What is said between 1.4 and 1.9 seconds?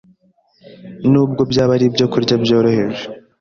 byaba ari